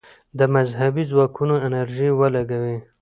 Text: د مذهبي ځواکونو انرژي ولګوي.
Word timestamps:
د 0.37 0.39
مذهبي 0.55 1.03
ځواکونو 1.11 1.55
انرژي 1.67 2.09
ولګوي. 2.19 2.77